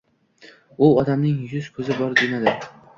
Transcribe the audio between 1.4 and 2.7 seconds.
yuz-ko‘zi bor demaydi